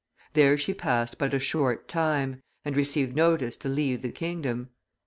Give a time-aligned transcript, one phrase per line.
[0.33, 4.69] There she passed but a short time, and received notice to leave the kingdom.